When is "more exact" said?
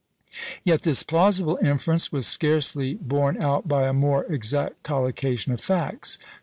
3.93-4.81